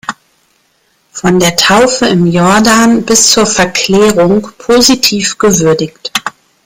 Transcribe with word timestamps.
Von 1.11 1.39
der 1.39 1.55
Taufe 1.57 2.07
im 2.07 2.25
Jordan 2.25 3.05
bis 3.05 3.29
zur 3.29 3.45
Verklärung" 3.45 4.51
positiv 4.57 5.37
gewürdigt. 5.37 6.11